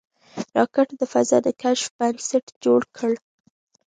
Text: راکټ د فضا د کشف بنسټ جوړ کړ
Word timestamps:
راکټ 0.57 0.87
د 0.99 1.01
فضا 1.11 1.37
د 1.45 1.49
کشف 1.61 1.87
بنسټ 1.99 2.45
جوړ 2.63 2.81
کړ 2.97 3.11